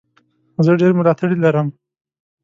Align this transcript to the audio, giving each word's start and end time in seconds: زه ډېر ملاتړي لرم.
زه 0.65 0.71
ډېر 0.81 0.91
ملاتړي 0.99 1.35
لرم. 1.43 1.67